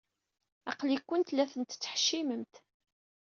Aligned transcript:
Aql-ikent 0.71 1.33
la 1.35 1.45
ten-tettḥeccimemt. 1.51 2.53